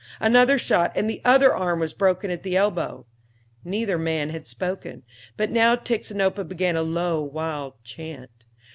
[0.19, 3.05] Another shot and the other arm was broken at the elbow.
[3.63, 5.03] Neither man had spoken,
[5.37, 8.31] but now Tixinopa began a low, wild chant.